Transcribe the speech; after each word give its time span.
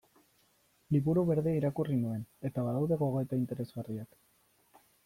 Liburu 0.95 1.25
Berdea 1.27 1.59
irakurri 1.59 1.99
nuen, 2.01 2.27
eta 2.51 2.67
badaude 2.71 2.99
gogoeta 3.05 3.43
interesgarriak. 3.43 4.21